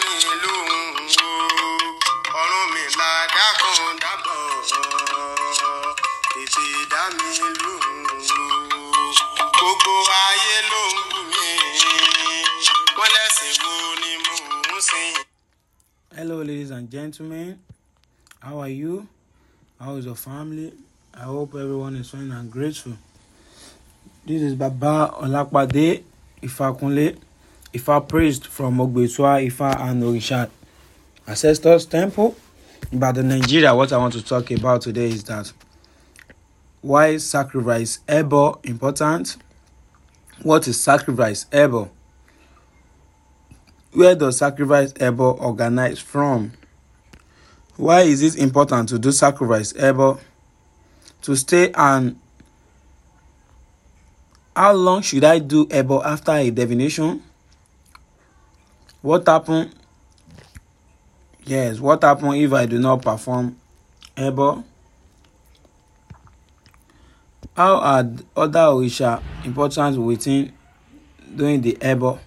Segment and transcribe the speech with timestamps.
[0.00, 0.12] mi
[0.42, 0.84] lóhùn
[1.26, 1.32] o
[2.40, 4.40] ọ̀run mi là dákun dábọ̀
[6.32, 7.28] tètè dá mi
[7.62, 8.00] lóhùn
[8.38, 9.92] o gbogbo
[10.26, 11.46] ayé ló ń bù mí
[12.96, 13.72] wọ́n lẹ́sìn wo
[14.02, 14.34] ni mò
[14.76, 15.14] ń sìn.
[16.16, 17.58] Hello, ladies and gentlemen.
[18.40, 19.06] How are you?
[19.78, 20.72] How is your family?
[21.14, 22.94] I hope everyone is fine and grateful.
[24.26, 26.02] This is Baba Olapade
[26.42, 27.16] Ifakunle,
[27.76, 30.48] Ifa priest from Ogbesua, Ifa and Orisha
[31.26, 32.34] Ancestors Temple.
[32.92, 35.52] But the Nigeria, what I want to talk about today is that
[36.80, 39.36] why sacrifice ebo important?
[40.42, 41.90] What is sacrifice ebo?
[43.92, 46.52] Where does sacrifice ebo organize from?
[47.76, 50.20] Why is it important to do sacrifice ebo?
[51.22, 52.20] To stay and
[54.54, 57.22] how long should I do ebo after a divination?
[59.06, 59.70] What happen?
[61.44, 63.54] Yes, what happen if I do not perform
[64.16, 64.64] ebo?
[67.54, 70.52] How are other Orisha important within
[71.36, 72.18] doing the ebo?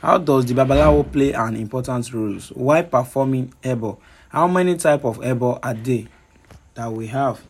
[0.00, 2.36] How does the Babalawo play an important role?
[2.54, 4.00] Why performing ebo?
[4.28, 6.06] How many type of ebo are there
[6.74, 7.40] that we have?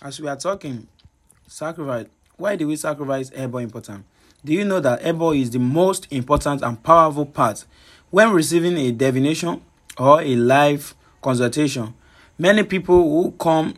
[0.00, 0.86] As we are talking,
[1.48, 2.06] sacrifice.
[2.36, 4.04] Why do we sacrifice ebo important?
[4.44, 7.64] Do you know that ebo is the most important and powerful part
[8.10, 9.60] when receiving a divination
[9.98, 11.94] or a live consultation?
[12.38, 13.74] Many people who come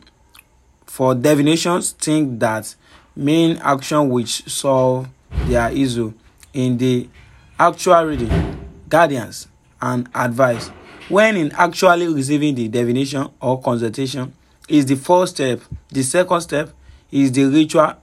[0.85, 2.75] for divinations think that
[3.15, 5.07] main action which solve
[5.47, 6.13] their issue
[6.53, 7.09] in the
[7.57, 9.47] actual reading, guidance,
[9.81, 10.67] and advice.
[11.09, 14.33] When in actually receiving the divination or consultation
[14.71, 15.61] is the first step.
[15.89, 16.69] The second step
[17.11, 17.93] is the ritual,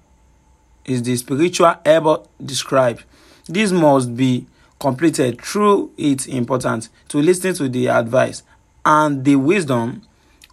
[0.84, 3.04] is the spiritual ebo described.
[3.46, 4.46] This must be
[4.78, 8.42] completed through it's important to listen to the advice
[8.84, 10.02] and the wisdom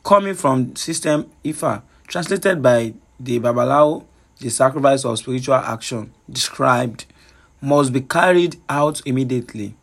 [0.03, 4.05] coming from system Ifa, translated by the Babalawo,
[4.39, 7.05] the sacrifice of spiritual action described
[7.61, 9.75] must be carried out immediately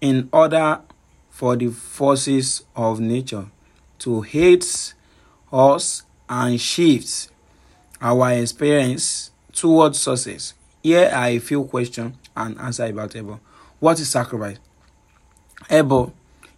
[0.00, 0.80] in order
[1.30, 3.46] for the forces of nature
[3.98, 4.94] to hate
[5.52, 7.30] us and shift
[8.00, 10.54] our experience towards success.
[10.82, 13.40] Here are a few questions and answer about Ebo.
[13.80, 14.58] What is sacrifice?
[15.68, 16.12] Ebo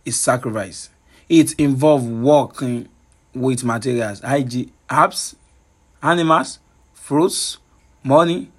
[0.05, 0.91] is sacrifice.
[1.29, 2.89] It involves working
[3.35, 5.37] with materials, i.g., herbs,
[6.03, 6.59] animals,
[6.93, 7.59] fruits,
[8.03, 8.51] money,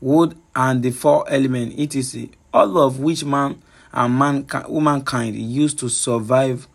[0.00, 3.60] wood, and the four elements, etc., all of which man
[3.92, 6.68] and man, womankind use to survive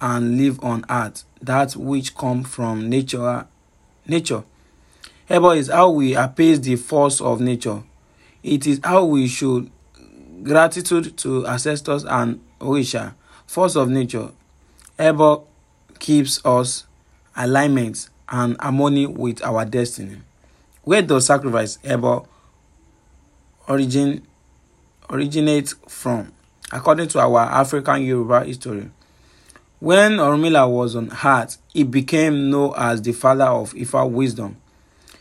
[0.00, 3.46] and live on earth, that which come from nature.
[4.06, 4.44] Nature.
[5.28, 7.82] Ebo is how we appease the force of nature.
[8.42, 9.70] It is how we should
[10.42, 13.14] gratitude to ancestors and Orisha,
[13.46, 14.30] force of nature.
[14.98, 15.46] Ebo
[15.98, 16.86] keeps us
[17.36, 20.18] alignment and harmony with our destiny.
[20.82, 22.26] Where does sacrifice Ebo
[23.68, 24.26] origin
[25.10, 26.32] originate from?
[26.72, 28.90] According to our African Yoruba history,
[29.80, 34.56] when Orunmila was on earth, he became known as the father of Ifa wisdom.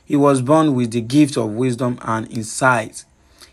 [0.03, 3.03] He was born with the gift of wisdom and insight.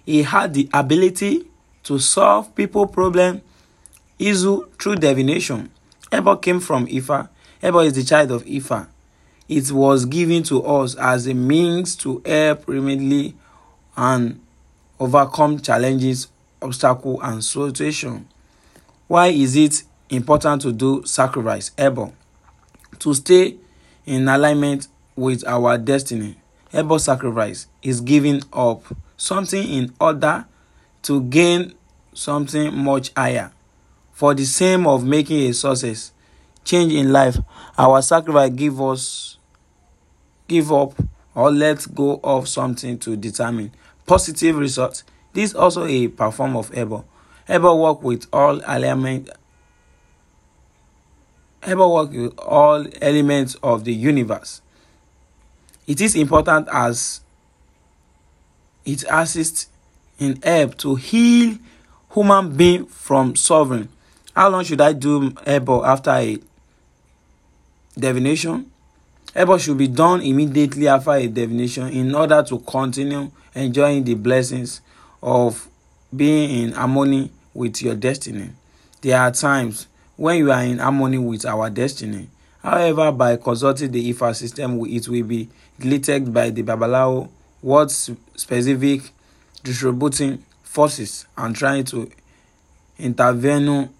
[0.06, 1.46] He had the ability
[1.84, 3.42] to solve people problem
[4.18, 5.70] issue through divination.
[6.12, 7.28] Ebo came from Ifa.
[7.62, 8.86] Ebo is the child of Ifa.
[9.48, 13.34] It was given to us as a means to help remedy
[13.96, 14.40] and
[14.98, 16.28] overcome challenges,
[16.62, 18.28] obstacle, and situation.
[19.06, 19.82] Why is it
[20.14, 21.70] important to do sacrifice?
[21.76, 22.12] Ebo
[22.98, 23.56] to stay
[24.06, 26.36] in alignment with our destiny.
[26.72, 28.82] Ebo sacrifice is giving up
[29.16, 30.46] something in order
[31.02, 31.74] to gain
[32.12, 33.52] something much higher.
[34.12, 36.12] For the same of making a success,
[36.64, 37.38] change in life,
[37.76, 39.38] our sacrifice give us
[40.48, 40.94] give up
[41.34, 43.72] or let go of something to determine
[44.06, 45.04] positive results.
[45.32, 47.04] This is also a perform of Ebo.
[47.48, 49.28] Ebo work with all element
[51.66, 54.60] Ebo work with all elements of the universe.
[55.86, 57.20] It is important as
[58.84, 59.68] it assists
[60.18, 61.58] in help to heal
[62.12, 63.88] human being from suffering.
[64.34, 66.38] How long should I do Ebo after a
[67.98, 68.70] divination?
[69.34, 74.80] Ebo should be done immediately after a divination in order to continue enjoying the blessings
[75.22, 75.68] of
[76.14, 78.50] being in harmony with your destiny.
[79.00, 82.28] There are times when you are in harmony with our destiny
[82.64, 87.28] However, by consulting the IFA system, it will be deleted by the Babalawo
[87.60, 89.10] what specific
[89.62, 92.10] distributing forces and trying to
[92.98, 93.90] intervene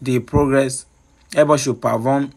[0.00, 0.86] the progress.
[1.36, 2.32] Ebo should perform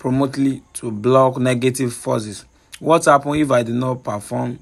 [0.00, 2.44] promptly to block negative forces.
[2.80, 4.58] What happen if I do not perform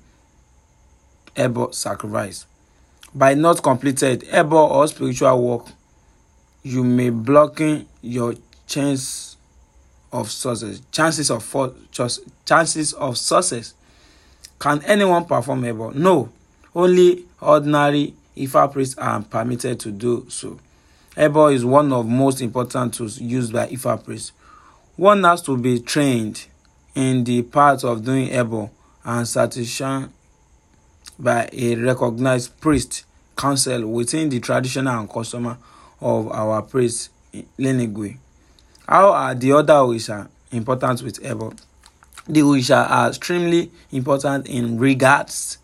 [1.35, 2.45] Ebo sacrifice?
[3.15, 5.67] By not completed Ebo or spiritual work,
[6.65, 8.35] you may blocking your
[8.67, 9.37] chance
[10.13, 10.81] of success.
[10.91, 11.75] Chances of for,
[12.45, 13.75] chances of success.
[14.59, 15.91] Can anyone perform Ebo?
[15.91, 16.31] No.
[16.75, 20.59] Only ordinary Ifa priests are permitted to do so.
[21.17, 24.33] Ebo is one of most important tools used by Ifa priests.
[24.97, 26.47] One has to be trained
[26.95, 28.71] in the part of doing Ebo
[29.05, 30.13] and satisfaction
[31.19, 33.05] by a recognized priest
[33.37, 35.57] council within the traditional and custom
[36.01, 37.11] of our priest
[37.59, 38.17] lineage.
[38.89, 41.53] How are the other Orisha important with Ebo?
[42.29, 45.59] The Orisha are extremely important in regards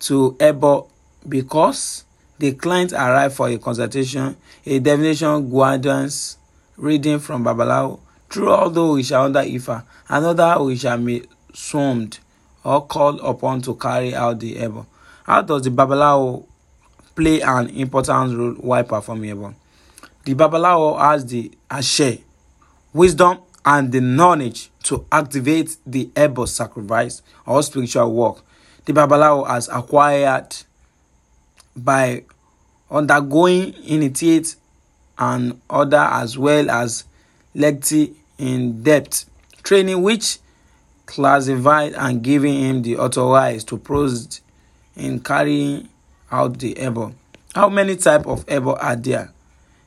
[0.00, 0.88] to Ebo
[1.28, 2.04] because
[2.38, 6.38] the client arrive for a consultation, a divination guidance
[6.76, 8.00] reading from Babalawo
[8.30, 9.84] through all the Orisha under Ifa.
[10.08, 11.22] Another Orisha may
[11.52, 12.18] swarmed
[12.64, 14.86] or called upon to carry out the Ebo.
[15.24, 16.44] How does the Babalawo
[17.14, 19.54] play an important role while performing Ebo?
[20.24, 22.18] The Babalawo has the Ashe,
[22.92, 28.44] wisdom, and the knowledge to activate the Ebo sacrifice or spiritual work.
[28.84, 30.56] The Babalawo has acquired
[31.76, 32.24] by
[32.90, 34.56] undergoing initiate
[35.18, 37.04] and other as well as
[37.54, 39.26] lengthy in-depth
[39.62, 40.38] training which
[41.06, 44.38] classified and giving him the authorized to proceed
[44.96, 45.88] in carrying
[46.30, 47.14] out the Ebo.
[47.54, 49.32] How many type of Ebo are there?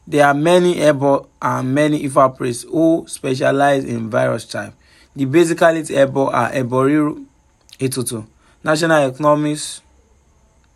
[0.06, 4.74] There are many Ebo and many priests who specialize in virus type.
[5.16, 7.26] The basically Ebo are Eboriru,
[7.80, 8.26] Etutu,
[8.64, 9.82] National Economics,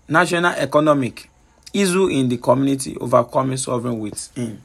[0.07, 1.29] National Economic,
[1.74, 4.62] issue in the community overcoming sovereign within.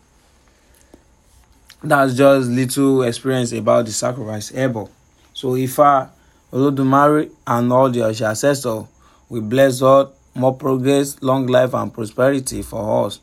[1.83, 4.89] That's just little experience about the sacrifice Ebo.
[5.35, 6.11] So if Ifa,
[6.53, 8.85] Olodumare, and all the ancestors
[9.29, 13.19] we bless God, more progress, long life, and prosperity for us.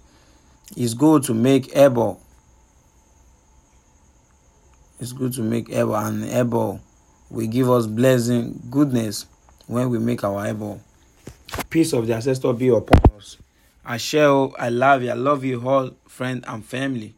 [0.77, 2.19] It's good to make Ebo.
[5.00, 6.80] It's good to make Ebo, and Ebo
[7.30, 9.25] will give us blessing, goodness
[9.68, 10.80] when we make our Ebo.
[11.69, 13.38] Peace of the ancestor be upon us.
[13.83, 17.16] I share, I love you, I love you all, friend and family.